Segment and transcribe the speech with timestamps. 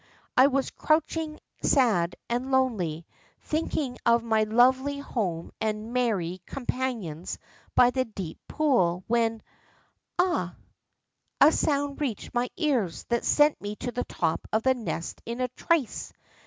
[0.35, 3.05] I was crouching sad and lonely,
[3.41, 7.37] thinking of my lovely home and merry companions
[7.75, 9.43] by the deep pool, when,
[10.17, 10.55] aha!
[11.39, 15.39] a sound reached my ears that sent me to the top of the nest in
[15.39, 16.11] a trice.